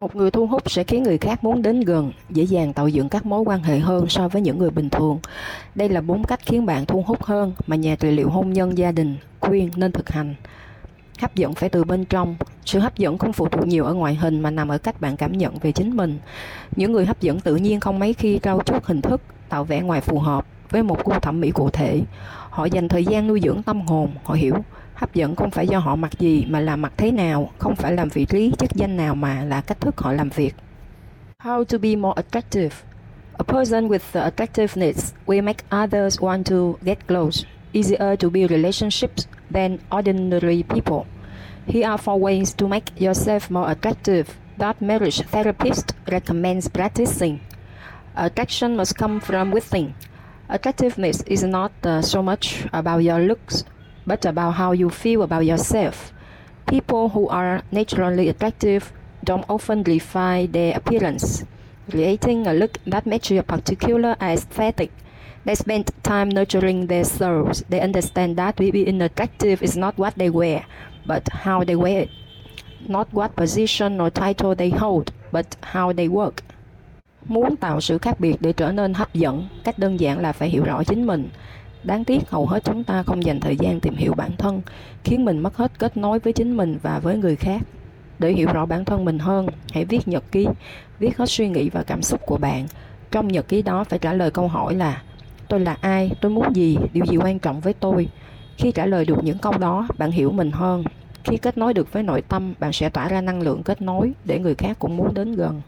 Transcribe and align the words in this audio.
Một 0.00 0.16
người 0.16 0.30
thu 0.30 0.46
hút 0.46 0.70
sẽ 0.70 0.84
khiến 0.84 1.02
người 1.02 1.18
khác 1.18 1.44
muốn 1.44 1.62
đến 1.62 1.80
gần, 1.80 2.12
dễ 2.30 2.44
dàng 2.44 2.72
tạo 2.72 2.88
dựng 2.88 3.08
các 3.08 3.26
mối 3.26 3.40
quan 3.40 3.62
hệ 3.62 3.78
hơn 3.78 4.08
so 4.08 4.28
với 4.28 4.42
những 4.42 4.58
người 4.58 4.70
bình 4.70 4.90
thường. 4.90 5.18
Đây 5.74 5.88
là 5.88 6.00
bốn 6.00 6.24
cách 6.24 6.40
khiến 6.46 6.66
bạn 6.66 6.86
thu 6.86 7.02
hút 7.06 7.22
hơn 7.24 7.52
mà 7.66 7.76
nhà 7.76 7.96
trị 7.96 8.10
liệu 8.10 8.28
hôn 8.28 8.52
nhân 8.52 8.78
gia 8.78 8.92
đình 8.92 9.16
khuyên 9.40 9.70
nên 9.76 9.92
thực 9.92 10.08
hành. 10.08 10.34
Hấp 11.18 11.34
dẫn 11.34 11.54
phải 11.54 11.68
từ 11.68 11.84
bên 11.84 12.04
trong. 12.04 12.36
Sự 12.64 12.78
hấp 12.78 12.98
dẫn 12.98 13.18
không 13.18 13.32
phụ 13.32 13.48
thuộc 13.48 13.66
nhiều 13.66 13.84
ở 13.84 13.94
ngoại 13.94 14.14
hình 14.14 14.40
mà 14.40 14.50
nằm 14.50 14.68
ở 14.68 14.78
cách 14.78 15.00
bạn 15.00 15.16
cảm 15.16 15.32
nhận 15.32 15.58
về 15.58 15.72
chính 15.72 15.96
mình. 15.96 16.18
Những 16.76 16.92
người 16.92 17.06
hấp 17.06 17.20
dẫn 17.20 17.40
tự 17.40 17.56
nhiên 17.56 17.80
không 17.80 17.98
mấy 17.98 18.12
khi 18.12 18.40
trau 18.42 18.60
chuốt 18.64 18.84
hình 18.84 19.02
thức, 19.02 19.20
tạo 19.48 19.64
vẻ 19.64 19.80
ngoài 19.80 20.00
phù 20.00 20.18
hợp 20.18 20.46
với 20.70 20.82
một 20.82 21.04
gu 21.04 21.12
thẩm 21.12 21.40
mỹ 21.40 21.50
cụ 21.50 21.70
thể. 21.70 22.02
Họ 22.50 22.64
dành 22.64 22.88
thời 22.88 23.04
gian 23.04 23.26
nuôi 23.26 23.40
dưỡng 23.42 23.62
tâm 23.62 23.80
hồn, 23.80 24.10
họ 24.24 24.34
hiểu 24.34 24.54
hấp 24.94 25.14
dẫn 25.14 25.36
không 25.36 25.50
phải 25.50 25.66
do 25.66 25.78
họ 25.78 25.96
mặc 25.96 26.18
gì 26.18 26.44
mà 26.48 26.60
là 26.60 26.76
mặc 26.76 26.92
thế 26.96 27.12
nào, 27.12 27.50
không 27.58 27.76
phải 27.76 27.92
làm 27.92 28.08
vị 28.08 28.24
trí, 28.24 28.52
chức 28.58 28.70
danh 28.74 28.96
nào 28.96 29.14
mà 29.14 29.44
là 29.44 29.60
cách 29.60 29.80
thức 29.80 30.00
họ 30.00 30.12
làm 30.12 30.28
việc. 30.28 30.54
How 31.42 31.64
to 31.64 31.78
be 31.78 31.96
more 31.96 32.22
attractive 32.22 32.70
A 33.38 33.44
person 33.44 33.88
with 33.88 34.12
the 34.12 34.24
attractiveness 34.26 35.12
will 35.26 35.42
make 35.42 35.62
others 35.70 36.18
want 36.20 36.46
to 36.46 36.78
get 36.82 37.06
close, 37.06 37.44
easier 37.74 38.16
to 38.16 38.30
build 38.30 38.50
relationships 38.50 39.26
than 39.50 39.78
ordinary 39.92 40.62
people. 40.62 41.06
Here 41.66 41.86
are 41.86 41.98
four 41.98 42.18
ways 42.18 42.54
to 42.54 42.66
make 42.66 42.98
yourself 42.98 43.50
more 43.50 43.70
attractive 43.70 44.38
that 44.56 44.80
marriage 44.80 45.20
therapist 45.20 45.92
recommends 46.10 46.68
practicing. 46.68 47.40
Attraction 48.14 48.74
must 48.74 48.96
come 48.96 49.20
from 49.20 49.50
within. 49.50 49.92
Attractiveness 50.48 51.22
is 51.22 51.42
not 51.42 51.72
uh, 51.82 52.00
so 52.00 52.22
much 52.22 52.66
about 52.72 53.02
your 53.02 53.18
looks, 53.18 53.64
but 54.06 54.24
about 54.24 54.52
how 54.52 54.70
you 54.70 54.88
feel 54.90 55.22
about 55.22 55.44
yourself. 55.44 56.12
People 56.68 57.08
who 57.08 57.26
are 57.28 57.62
naturally 57.72 58.28
attractive 58.28 58.92
don't 59.24 59.44
often 59.48 59.82
refine 59.82 60.52
their 60.52 60.76
appearance, 60.76 61.44
creating 61.90 62.46
a 62.46 62.54
look 62.54 62.78
that 62.86 63.06
matches 63.06 63.38
a 63.38 63.42
particular 63.42 64.16
aesthetic. 64.20 64.92
They 65.44 65.56
spend 65.56 65.90
time 66.04 66.28
nurturing 66.28 66.86
their 66.86 67.04
souls. 67.04 67.64
They 67.68 67.80
understand 67.80 68.36
that 68.36 68.56
being 68.56 69.02
attractive 69.02 69.64
is 69.64 69.76
not 69.76 69.98
what 69.98 70.14
they 70.16 70.30
wear, 70.30 70.64
but 71.06 71.28
how 71.28 71.64
they 71.64 71.74
wear 71.74 72.02
it. 72.02 72.10
Not 72.88 73.12
what 73.12 73.34
position 73.34 74.00
or 74.00 74.10
title 74.10 74.54
they 74.54 74.70
hold, 74.70 75.12
but 75.32 75.56
how 75.74 75.92
they 75.92 76.06
work. 76.06 76.42
Muốn 77.28 77.56
tạo 77.56 77.80
sự 77.80 77.98
khác 77.98 78.20
biệt 78.20 78.36
để 78.40 78.52
trở 78.52 78.72
nên 78.72 78.94
hấp 78.94 79.14
dẫn, 79.14 79.48
cách 79.64 79.78
đơn 79.78 80.00
giản 80.00 80.20
là 80.20 80.32
phải 80.32 80.48
hiểu 80.48 80.64
rõ 80.64 80.84
chính 80.84 81.06
mình. 81.06 81.28
Đáng 81.82 82.04
tiếc 82.04 82.30
hầu 82.30 82.46
hết 82.46 82.64
chúng 82.64 82.84
ta 82.84 83.02
không 83.02 83.24
dành 83.24 83.40
thời 83.40 83.56
gian 83.56 83.80
tìm 83.80 83.94
hiểu 83.94 84.14
bản 84.14 84.30
thân, 84.38 84.62
khiến 85.04 85.24
mình 85.24 85.38
mất 85.38 85.56
hết 85.56 85.78
kết 85.78 85.96
nối 85.96 86.18
với 86.18 86.32
chính 86.32 86.56
mình 86.56 86.78
và 86.82 86.98
với 86.98 87.16
người 87.16 87.36
khác. 87.36 87.62
Để 88.18 88.32
hiểu 88.32 88.48
rõ 88.52 88.66
bản 88.66 88.84
thân 88.84 89.04
mình 89.04 89.18
hơn, 89.18 89.46
hãy 89.72 89.84
viết 89.84 90.08
nhật 90.08 90.24
ký, 90.32 90.46
viết 90.98 91.18
hết 91.18 91.28
suy 91.28 91.48
nghĩ 91.48 91.70
và 91.70 91.82
cảm 91.82 92.02
xúc 92.02 92.20
của 92.26 92.36
bạn. 92.36 92.66
Trong 93.10 93.28
nhật 93.28 93.48
ký 93.48 93.62
đó 93.62 93.84
phải 93.84 93.98
trả 93.98 94.12
lời 94.12 94.30
câu 94.30 94.48
hỏi 94.48 94.74
là 94.74 95.02
Tôi 95.48 95.60
là 95.60 95.76
ai? 95.80 96.10
Tôi 96.20 96.30
muốn 96.30 96.56
gì? 96.56 96.78
Điều 96.92 97.04
gì 97.04 97.16
quan 97.16 97.38
trọng 97.38 97.60
với 97.60 97.72
tôi? 97.72 98.08
Khi 98.56 98.72
trả 98.72 98.86
lời 98.86 99.04
được 99.04 99.24
những 99.24 99.38
câu 99.38 99.52
đó, 99.58 99.88
bạn 99.98 100.10
hiểu 100.10 100.30
mình 100.30 100.50
hơn. 100.50 100.84
Khi 101.24 101.36
kết 101.36 101.58
nối 101.58 101.74
được 101.74 101.92
với 101.92 102.02
nội 102.02 102.22
tâm, 102.22 102.54
bạn 102.58 102.72
sẽ 102.72 102.88
tỏa 102.88 103.08
ra 103.08 103.20
năng 103.20 103.42
lượng 103.42 103.62
kết 103.62 103.82
nối 103.82 104.12
để 104.24 104.38
người 104.38 104.54
khác 104.54 104.76
cũng 104.78 104.96
muốn 104.96 105.14
đến 105.14 105.34
gần. 105.34 105.60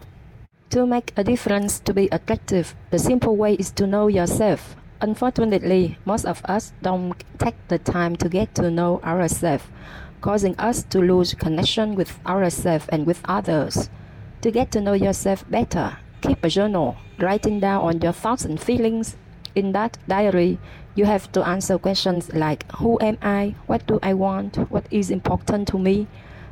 To 0.72 0.84
make 0.84 1.14
a 1.16 1.24
difference 1.24 1.80
to 1.80 1.94
be 1.94 2.10
attractive, 2.12 2.74
the 2.90 2.98
simple 2.98 3.36
way 3.36 3.54
is 3.54 3.70
to 3.70 3.86
know 3.86 4.06
yourself. 4.06 4.76
Unfortunately, 5.00 5.96
most 6.04 6.26
of 6.26 6.42
us 6.44 6.74
don't 6.82 7.14
take 7.38 7.56
the 7.68 7.78
time 7.78 8.16
to 8.16 8.28
get 8.28 8.54
to 8.56 8.70
know 8.70 9.00
ourselves, 9.02 9.64
causing 10.20 10.54
us 10.58 10.82
to 10.90 11.00
lose 11.00 11.32
connection 11.32 11.94
with 11.94 12.20
ourselves 12.26 12.84
and 12.90 13.06
with 13.06 13.22
others. 13.24 13.88
To 14.42 14.50
get 14.50 14.70
to 14.72 14.82
know 14.82 14.92
yourself 14.92 15.42
better, 15.48 15.96
keep 16.20 16.44
a 16.44 16.50
journal, 16.50 16.98
writing 17.18 17.60
down 17.60 17.80
on 17.84 18.02
your 18.02 18.12
thoughts 18.12 18.44
and 18.44 18.60
feelings. 18.60 19.16
In 19.54 19.72
that 19.72 19.96
diary, 20.06 20.58
you 20.94 21.06
have 21.06 21.32
to 21.32 21.48
answer 21.48 21.78
questions 21.78 22.30
like 22.34 22.70
Who 22.72 22.98
am 23.00 23.16
I? 23.22 23.54
What 23.68 23.86
do 23.86 24.00
I 24.02 24.12
want? 24.12 24.56
What 24.70 24.84
is 24.90 25.10
important 25.10 25.66
to 25.68 25.78
me? 25.78 26.08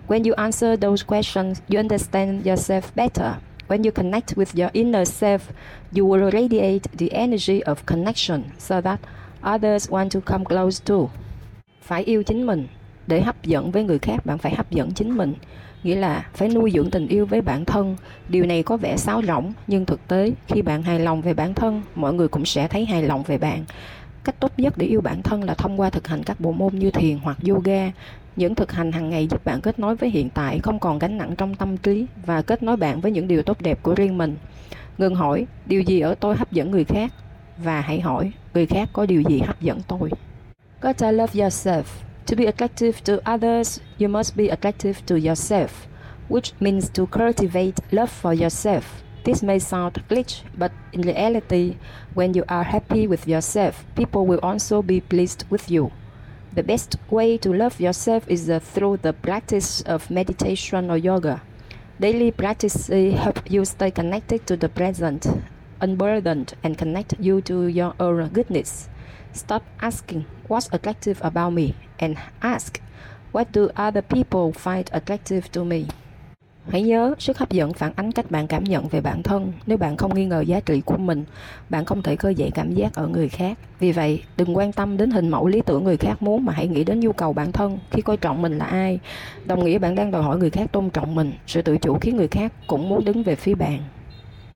When 0.06 0.24
you 0.24 0.34
answer 0.36 0.74
those 0.74 1.02
questions, 1.02 1.60
you 1.68 1.78
understand 1.78 2.46
yourself 2.46 2.94
better 2.94 3.42
When 3.68 3.82
you 3.82 3.90
connect 3.90 4.36
with 4.36 4.62
your 4.62 4.70
inner 4.72 5.08
self, 5.08 5.38
you 5.96 6.06
will 6.06 6.30
radiate 6.30 6.82
the 6.98 7.08
energy 7.10 7.60
of 7.60 7.74
connection 7.86 8.42
so 8.58 8.80
that 8.80 9.00
others 9.54 9.90
want 9.90 10.08
to 10.08 10.20
come 10.20 10.44
close 10.44 10.84
to. 10.84 10.94
Phải 11.82 12.04
yêu 12.04 12.22
chính 12.22 12.46
mình. 12.46 12.66
Để 13.06 13.20
hấp 13.20 13.42
dẫn 13.42 13.70
với 13.70 13.84
người 13.84 13.98
khác, 13.98 14.26
bạn 14.26 14.38
phải 14.38 14.54
hấp 14.54 14.70
dẫn 14.70 14.90
chính 14.90 15.16
mình. 15.16 15.34
Nghĩa 15.82 15.96
là 15.96 16.26
phải 16.34 16.48
nuôi 16.48 16.70
dưỡng 16.74 16.90
tình 16.90 17.08
yêu 17.08 17.26
với 17.26 17.40
bản 17.40 17.64
thân. 17.64 17.96
Điều 18.28 18.46
này 18.46 18.62
có 18.62 18.76
vẻ 18.76 18.96
sáo 18.96 19.22
rỗng, 19.22 19.52
nhưng 19.66 19.86
thực 19.86 20.08
tế 20.08 20.32
khi 20.48 20.62
bạn 20.62 20.82
hài 20.82 21.00
lòng 21.00 21.22
về 21.22 21.34
bản 21.34 21.54
thân, 21.54 21.82
mọi 21.94 22.14
người 22.14 22.28
cũng 22.28 22.44
sẽ 22.44 22.68
thấy 22.68 22.84
hài 22.84 23.02
lòng 23.02 23.22
về 23.22 23.38
bạn. 23.38 23.64
Cách 24.26 24.40
tốt 24.40 24.52
nhất 24.56 24.74
để 24.76 24.86
yêu 24.86 25.00
bản 25.00 25.22
thân 25.22 25.44
là 25.44 25.54
thông 25.54 25.80
qua 25.80 25.90
thực 25.90 26.08
hành 26.08 26.22
các 26.22 26.40
bộ 26.40 26.52
môn 26.52 26.74
như 26.74 26.90
thiền 26.90 27.18
hoặc 27.18 27.38
yoga, 27.48 27.92
những 28.36 28.54
thực 28.54 28.72
hành 28.72 28.92
hàng 28.92 29.10
ngày 29.10 29.26
giúp 29.26 29.44
bạn 29.44 29.60
kết 29.60 29.78
nối 29.78 29.96
với 29.96 30.10
hiện 30.10 30.30
tại, 30.30 30.58
không 30.58 30.78
còn 30.78 30.98
gánh 30.98 31.18
nặng 31.18 31.34
trong 31.38 31.54
tâm 31.54 31.76
trí 31.76 32.06
và 32.26 32.42
kết 32.42 32.62
nối 32.62 32.76
bạn 32.76 33.00
với 33.00 33.12
những 33.12 33.28
điều 33.28 33.42
tốt 33.42 33.56
đẹp 33.60 33.82
của 33.82 33.94
riêng 33.94 34.18
mình. 34.18 34.36
Ngừng 34.98 35.14
hỏi 35.14 35.46
điều 35.66 35.82
gì 35.82 36.00
ở 36.00 36.14
tôi 36.14 36.36
hấp 36.36 36.52
dẫn 36.52 36.70
người 36.70 36.84
khác 36.84 37.12
và 37.58 37.80
hãy 37.80 38.00
hỏi 38.00 38.32
người 38.54 38.66
khác 38.66 38.88
có 38.92 39.06
điều 39.06 39.22
gì 39.22 39.38
hấp 39.38 39.60
dẫn 39.60 39.80
tôi. 39.88 40.10
Gotta 40.80 41.10
love 41.10 41.40
yourself. 41.40 41.82
To 42.26 42.36
be 42.38 42.44
attractive 42.44 42.92
to 43.04 43.32
others, 43.34 43.80
you 44.00 44.08
must 44.08 44.36
be 44.36 44.46
attractive 44.46 45.00
to 45.06 45.16
yourself, 45.16 45.68
which 46.28 46.52
means 46.60 46.90
to 46.98 47.04
cultivate 47.06 47.72
love 47.90 48.12
for 48.22 48.34
yourself. 48.40 48.80
This 49.26 49.42
may 49.42 49.58
sound 49.58 50.04
glitch, 50.08 50.42
but 50.56 50.70
in 50.92 51.00
reality, 51.00 51.78
when 52.14 52.34
you 52.34 52.44
are 52.48 52.62
happy 52.62 53.08
with 53.08 53.26
yourself, 53.26 53.84
people 53.96 54.24
will 54.24 54.38
also 54.40 54.82
be 54.82 55.00
pleased 55.00 55.42
with 55.50 55.68
you. 55.68 55.90
The 56.54 56.62
best 56.62 56.94
way 57.10 57.36
to 57.38 57.52
love 57.52 57.80
yourself 57.80 58.22
is 58.28 58.48
uh, 58.48 58.60
through 58.60 58.98
the 58.98 59.12
practice 59.12 59.82
of 59.82 60.12
meditation 60.12 60.92
or 60.92 60.96
yoga. 60.96 61.42
Daily 61.98 62.30
practice 62.30 62.88
uh, 62.88 63.18
help 63.18 63.50
you 63.50 63.64
stay 63.64 63.90
connected 63.90 64.46
to 64.46 64.56
the 64.56 64.68
present, 64.68 65.26
unburdened, 65.80 66.54
and 66.62 66.78
connect 66.78 67.18
you 67.18 67.40
to 67.50 67.66
your 67.66 67.94
own 67.98 68.28
goodness. 68.28 68.88
Stop 69.32 69.64
asking 69.80 70.26
what's 70.46 70.68
attractive 70.70 71.20
about 71.24 71.52
me 71.52 71.74
and 71.98 72.16
ask 72.42 72.80
what 73.32 73.50
do 73.50 73.70
other 73.74 74.02
people 74.02 74.52
find 74.52 74.88
attractive 74.92 75.50
to 75.50 75.64
me. 75.64 75.88
Hãy 76.68 76.82
nhớ, 76.82 77.14
sức 77.18 77.38
hấp 77.38 77.50
dẫn 77.50 77.72
phản 77.72 77.92
ánh 77.96 78.12
cách 78.12 78.30
bạn 78.30 78.46
cảm 78.46 78.64
nhận 78.64 78.88
về 78.88 79.00
bản 79.00 79.22
thân. 79.22 79.52
Nếu 79.66 79.78
bạn 79.78 79.96
không 79.96 80.14
nghi 80.14 80.24
ngờ 80.24 80.40
giá 80.40 80.60
trị 80.60 80.80
của 80.80 80.96
mình, 80.96 81.24
bạn 81.68 81.84
không 81.84 82.02
thể 82.02 82.16
khơi 82.16 82.34
dậy 82.34 82.50
cảm 82.54 82.74
giác 82.74 82.94
ở 82.94 83.08
người 83.08 83.28
khác. 83.28 83.58
Vì 83.78 83.92
vậy, 83.92 84.22
đừng 84.36 84.56
quan 84.56 84.72
tâm 84.72 84.96
đến 84.96 85.10
hình 85.10 85.28
mẫu 85.28 85.46
lý 85.46 85.60
tưởng 85.60 85.84
người 85.84 85.96
khác 85.96 86.22
muốn 86.22 86.44
mà 86.44 86.52
hãy 86.52 86.68
nghĩ 86.68 86.84
đến 86.84 87.00
nhu 87.00 87.12
cầu 87.12 87.32
bản 87.32 87.52
thân 87.52 87.78
khi 87.90 88.02
coi 88.02 88.16
trọng 88.16 88.42
mình 88.42 88.58
là 88.58 88.64
ai. 88.64 88.98
Đồng 89.44 89.64
nghĩa 89.64 89.78
bạn 89.78 89.94
đang 89.94 90.10
đòi 90.10 90.22
hỏi 90.22 90.38
người 90.38 90.50
khác 90.50 90.72
tôn 90.72 90.90
trọng 90.90 91.14
mình. 91.14 91.32
Sự 91.46 91.62
tự 91.62 91.78
chủ 91.78 91.98
khiến 91.98 92.16
người 92.16 92.28
khác 92.28 92.52
cũng 92.66 92.88
muốn 92.88 93.04
đứng 93.04 93.22
về 93.22 93.34
phía 93.34 93.54
bạn. 93.54 93.78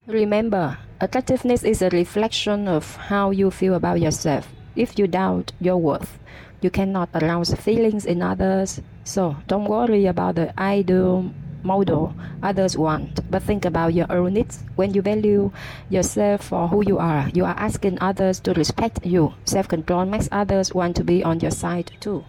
Remember, 0.06 0.71
attractiveness 0.98 1.65
is 1.65 1.82
a 1.82 1.88
reflection 1.88 2.65
of 2.65 2.81
how 3.09 3.42
you 3.42 3.50
feel 3.50 3.72
about 3.72 4.03
yourself. 4.03 4.41
If 4.77 4.87
you 4.98 5.06
doubt 5.06 5.47
your 5.60 5.84
worth, 5.84 6.19
you 6.62 6.71
cannot 6.72 7.09
arouse 7.12 7.56
feelings 7.65 8.06
in 8.06 8.21
others. 8.21 8.81
So, 9.04 9.34
don't 9.48 9.66
worry 9.69 10.06
about 10.06 10.37
the 10.37 10.53
ideal 10.78 11.25
model 11.62 12.12
others 12.43 12.76
want, 12.76 13.21
but 13.31 13.43
think 13.43 13.65
about 13.65 13.94
your 13.94 14.06
own 14.09 14.34
needs. 14.34 14.65
When 14.76 14.93
you 14.94 15.03
value 15.03 15.50
yourself 15.91 16.38
for 16.38 16.69
who 16.69 16.82
you 16.88 16.98
are, 16.98 17.31
you 17.34 17.44
are 17.44 17.56
asking 17.56 17.97
others 17.97 18.43
to 18.43 18.53
respect 18.53 19.04
you. 19.04 19.32
Self 19.44 19.69
control 19.69 20.04
makes 20.04 20.28
others 20.31 20.72
want 20.72 20.93
to 20.93 21.04
be 21.04 21.22
on 21.22 21.38
your 21.43 21.53
side 21.53 21.84
too. 22.00 22.21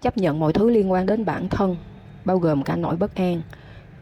Chấp 0.00 0.16
nhận 0.16 0.40
mọi 0.40 0.52
thứ 0.52 0.70
liên 0.70 0.92
quan 0.92 1.06
đến 1.06 1.24
bản 1.24 1.48
thân, 1.48 1.76
bao 2.24 2.38
gồm 2.38 2.62
cả 2.62 2.76
nỗi 2.76 2.96
bất 2.96 3.14
an. 3.14 3.42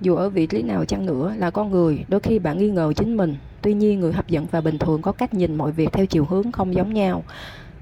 Dù 0.00 0.14
ở 0.14 0.28
vị 0.28 0.46
trí 0.46 0.62
nào 0.62 0.84
chăng 0.84 1.06
nữa 1.06 1.34
là 1.38 1.50
con 1.50 1.70
người, 1.70 2.04
đôi 2.08 2.20
khi 2.20 2.38
bạn 2.38 2.58
nghi 2.58 2.70
ngờ 2.70 2.92
chính 2.96 3.16
mình. 3.16 3.36
Tuy 3.62 3.74
nhiên, 3.74 4.00
người 4.00 4.12
hấp 4.12 4.28
dẫn 4.28 4.46
và 4.50 4.60
bình 4.60 4.78
thường 4.78 5.02
có 5.02 5.12
cách 5.12 5.34
nhìn 5.34 5.54
mọi 5.54 5.72
việc 5.72 5.92
theo 5.92 6.06
chiều 6.06 6.24
hướng 6.24 6.52
không 6.52 6.74
giống 6.74 6.94
nhau. 6.94 7.24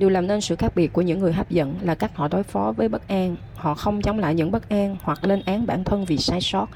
Điều 0.01 0.09
làm 0.11 0.27
nên 0.27 0.41
sự 0.41 0.57
khác 0.57 0.73
biệt 0.75 0.93
của 0.93 1.03
những 1.03 1.19
người 1.19 1.33
hấp 1.33 1.51
dẫn 1.51 1.75
là 1.83 1.95
cách 1.95 2.17
họ 2.17 2.29
đối 2.29 2.43
phó 2.43 2.73
với 2.77 2.89
bất 2.89 3.09
an. 3.09 3.37
Họ 3.55 3.75
không 3.75 4.03
chống 4.03 4.19
lại 4.19 4.35
những 4.35 4.51
bất 4.51 4.69
an 4.69 4.97
hoặc 5.03 5.25
lên 5.25 5.43
án 5.47 5.67
bản 5.67 5.85
thân 5.85 6.05
vì 6.05 6.17
sai 6.19 6.41
sót. 6.41 6.67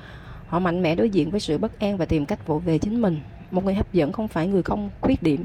Họ 0.47 0.59
mạnh 0.59 0.83
mẽ 0.83 0.95
đối 0.95 1.11
diện 1.11 1.31
với 1.31 1.41
sự 1.41 1.59
bất 1.59 1.79
an 1.79 1.97
và 1.97 2.05
tìm 2.05 2.27
cách 2.27 2.47
vỗ 2.47 2.59
về 2.59 2.79
chính 2.79 3.03
mình. 3.03 3.21
Một 3.51 3.65
người 3.65 3.75
hấp 3.75 3.93
dẫn 3.93 4.13
không 4.13 4.29
phải 4.29 4.47
người 4.47 4.63
không 4.63 4.91
khuyết 5.01 5.23
điểm, 5.23 5.45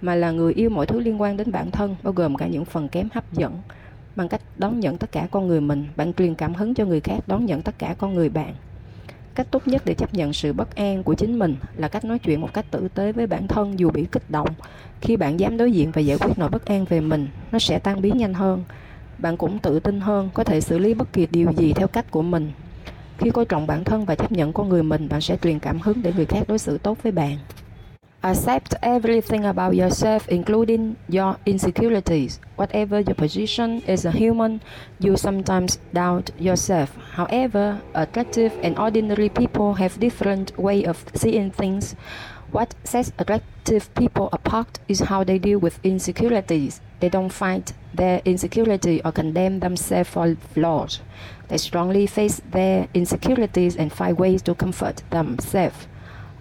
mà 0.00 0.14
là 0.14 0.30
người 0.30 0.52
yêu 0.52 0.70
mọi 0.70 0.86
thứ 0.86 1.00
liên 1.00 1.20
quan 1.20 1.36
đến 1.36 1.52
bản 1.52 1.70
thân, 1.70 1.96
bao 2.02 2.12
gồm 2.12 2.36
cả 2.36 2.46
những 2.46 2.64
phần 2.64 2.88
kém 2.88 3.08
hấp 3.12 3.32
dẫn. 3.32 3.54
Bằng 4.16 4.28
cách 4.28 4.40
đón 4.56 4.80
nhận 4.80 4.98
tất 4.98 5.12
cả 5.12 5.28
con 5.30 5.46
người 5.46 5.60
mình, 5.60 5.86
bạn 5.96 6.12
truyền 6.12 6.34
cảm 6.34 6.54
hứng 6.54 6.74
cho 6.74 6.84
người 6.84 7.00
khác 7.00 7.18
đón 7.26 7.46
nhận 7.46 7.62
tất 7.62 7.78
cả 7.78 7.94
con 7.98 8.14
người 8.14 8.28
bạn. 8.28 8.54
Cách 9.36 9.46
tốt 9.50 9.68
nhất 9.68 9.82
để 9.84 9.94
chấp 9.94 10.14
nhận 10.14 10.32
sự 10.32 10.52
bất 10.52 10.74
an 10.74 11.02
của 11.02 11.14
chính 11.14 11.38
mình 11.38 11.56
là 11.76 11.88
cách 11.88 12.04
nói 12.04 12.18
chuyện 12.18 12.40
một 12.40 12.54
cách 12.54 12.66
tử 12.70 12.88
tế 12.94 13.12
với 13.12 13.26
bản 13.26 13.48
thân 13.48 13.78
dù 13.78 13.90
bị 13.90 14.06
kích 14.12 14.30
động. 14.30 14.48
Khi 15.00 15.16
bạn 15.16 15.40
dám 15.40 15.56
đối 15.56 15.72
diện 15.72 15.90
và 15.90 16.00
giải 16.00 16.18
quyết 16.18 16.38
nỗi 16.38 16.48
bất 16.48 16.64
an 16.64 16.84
về 16.84 17.00
mình, 17.00 17.28
nó 17.52 17.58
sẽ 17.58 17.78
tan 17.78 18.00
biến 18.00 18.18
nhanh 18.18 18.34
hơn. 18.34 18.64
Bạn 19.18 19.36
cũng 19.36 19.58
tự 19.58 19.80
tin 19.80 20.00
hơn, 20.00 20.30
có 20.34 20.44
thể 20.44 20.60
xử 20.60 20.78
lý 20.78 20.94
bất 20.94 21.12
kỳ 21.12 21.26
điều 21.30 21.52
gì 21.52 21.72
theo 21.72 21.88
cách 21.88 22.10
của 22.10 22.22
mình. 22.22 22.52
Khi 23.18 23.30
coi 23.30 23.44
trọng 23.44 23.66
bản 23.66 23.84
thân 23.84 24.04
và 24.04 24.14
chấp 24.14 24.32
nhận 24.32 24.52
con 24.52 24.68
người 24.68 24.82
mình, 24.82 25.08
bạn 25.08 25.20
sẽ 25.20 25.36
truyền 25.42 25.58
cảm 25.58 25.80
hứng 25.80 26.02
để 26.02 26.12
người 26.16 26.26
khác 26.26 26.44
đối 26.48 26.58
xử 26.58 26.78
tốt 26.78 26.98
với 27.02 27.12
bạn. 27.12 27.38
Accept 28.26 28.74
everything 28.82 29.44
about 29.44 29.76
yourself, 29.76 30.26
including 30.28 30.96
your 31.08 31.36
insecurities. 31.46 32.40
Whatever 32.56 32.98
your 32.98 33.14
position 33.14 33.84
as 33.86 34.04
a 34.04 34.10
human, 34.10 34.62
you 34.98 35.16
sometimes 35.16 35.78
doubt 35.94 36.32
yourself. 36.36 36.96
However, 37.12 37.80
attractive 37.94 38.52
and 38.64 38.76
ordinary 38.80 39.28
people 39.28 39.74
have 39.74 40.00
different 40.00 40.58
way 40.58 40.84
of 40.84 41.04
seeing 41.14 41.52
things. 41.52 41.94
What 42.50 42.74
sets 42.82 43.12
attractive 43.16 43.94
people 43.94 44.28
apart 44.32 44.80
is 44.88 45.06
how 45.06 45.22
they 45.22 45.38
deal 45.38 45.60
with 45.60 45.78
insecurities. 45.84 46.80
They 46.98 47.08
don't 47.08 47.32
fight 47.32 47.74
their 47.94 48.22
insecurity 48.24 49.00
or 49.04 49.12
condemn 49.12 49.60
themselves 49.60 50.10
for 50.10 50.34
flaws. 50.52 50.98
They 51.46 51.58
strongly 51.58 52.08
face 52.08 52.42
their 52.50 52.88
insecurities 52.92 53.76
and 53.76 53.92
find 53.92 54.18
ways 54.18 54.42
to 54.42 54.56
comfort 54.56 55.04
themselves. 55.10 55.86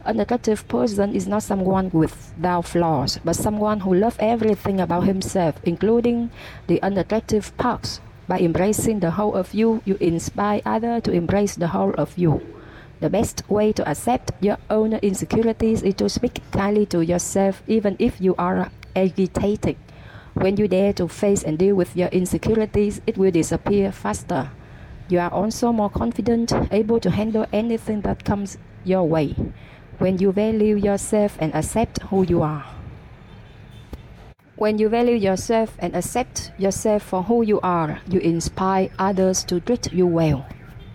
An 0.06 0.20
attractive 0.20 0.68
person 0.68 1.16
is 1.16 1.28
not 1.28 1.42
someone 1.42 1.90
without 1.90 2.66
flaws, 2.66 3.20
but 3.26 3.36
someone 3.36 3.80
who 3.80 3.96
loves 3.96 4.18
everything 4.20 4.80
about 4.80 5.06
himself, 5.06 5.56
including 5.64 6.30
the 6.68 6.80
unattractive 6.84 7.58
parts. 7.58 8.02
By 8.28 8.38
embracing 8.38 9.00
the 9.00 9.12
whole 9.12 9.34
of 9.34 9.56
you, 9.56 9.82
you 9.84 9.98
inspire 10.00 10.62
others 10.64 11.02
to 11.04 11.12
embrace 11.12 11.56
the 11.56 11.70
whole 11.70 11.96
of 11.96 12.16
you. 12.20 12.46
The 13.00 13.10
best 13.10 13.50
way 13.50 13.74
to 13.74 13.90
accept 13.90 14.32
your 14.42 14.58
own 14.70 14.94
insecurities 14.94 15.82
is 15.82 15.96
to 15.96 16.08
speak 16.08 16.40
kindly 16.52 16.86
to 16.88 17.02
yourself, 17.02 17.64
even 17.66 17.96
if 17.98 18.22
you 18.22 18.36
are 18.38 18.70
agitated. 18.96 19.76
When 20.36 20.58
you 20.58 20.68
dare 20.68 20.94
to 20.94 21.08
face 21.08 21.42
and 21.42 21.58
deal 21.58 21.74
with 21.74 21.98
your 21.98 22.10
insecurities, 22.10 23.02
it 23.08 23.18
will 23.18 23.32
disappear 23.32 23.92
faster. 23.92 24.52
You 25.10 25.18
are 25.18 25.32
also 25.32 25.72
more 25.72 25.90
confident, 25.90 26.54
able 26.72 27.00
to 27.00 27.10
handle 27.10 27.48
anything 27.52 28.02
that 28.02 28.24
comes 28.24 28.60
your 28.84 29.04
way. 29.04 29.36
When 29.98 30.18
you 30.18 30.32
value 30.32 30.76
yourself 30.76 31.38
and 31.40 31.54
accept 31.56 32.02
who 32.04 32.24
you 32.24 32.42
are. 32.42 32.66
When 34.58 34.78
you 34.78 34.90
value 34.90 35.16
yourself 35.16 35.76
and 35.80 35.96
accept 35.96 36.52
yourself 36.58 37.04
for 37.04 37.24
who 37.24 37.42
you 37.44 37.60
are, 37.62 38.00
you 38.10 38.20
inspire 38.20 38.90
others 39.00 39.44
to 39.46 39.60
treat 39.60 39.92
you 39.92 40.08
well. 40.08 40.46